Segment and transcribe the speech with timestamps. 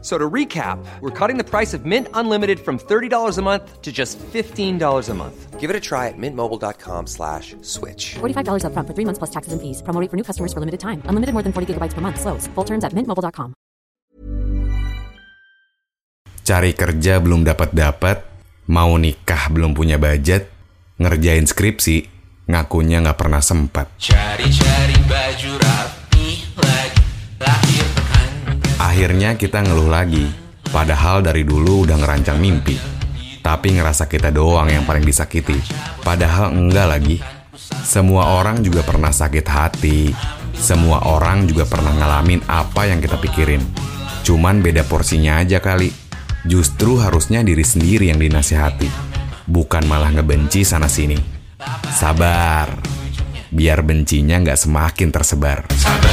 [0.00, 3.90] So to recap, we're cutting the price of Mint Unlimited from $30 a month to
[3.90, 5.58] just $15 a month.
[5.58, 8.14] Give it a try at mintmobile.com slash switch.
[8.22, 9.82] $45 upfront for three months plus taxes and fees.
[9.82, 11.02] Promo rate for new customers for limited time.
[11.10, 12.22] Unlimited more than 40 gigabytes per month.
[12.22, 12.46] Slows.
[12.54, 13.58] Full terms at mintmobile.com.
[16.48, 18.24] Cari kerja belum dapat-dapat,
[18.72, 20.48] mau nikah belum punya budget,
[20.96, 22.08] ngerjain skripsi,
[22.48, 23.92] ngakunya nggak pernah sempat.
[24.00, 25.77] Cari-cari baju rapi
[28.98, 30.26] Akhirnya kita ngeluh lagi,
[30.74, 32.74] padahal dari dulu udah ngerancang mimpi.
[33.38, 35.54] Tapi ngerasa kita doang yang paling disakiti,
[36.02, 37.22] padahal enggak lagi.
[37.86, 40.10] Semua orang juga pernah sakit hati,
[40.50, 43.62] semua orang juga pernah ngalamin apa yang kita pikirin.
[44.26, 45.94] Cuman beda porsinya aja kali.
[46.42, 48.90] Justru harusnya diri sendiri yang dinasihati,
[49.46, 51.14] bukan malah ngebenci sana-sini.
[51.94, 52.66] Sabar,
[53.54, 55.70] biar bencinya nggak semakin tersebar.
[55.78, 56.07] Sabar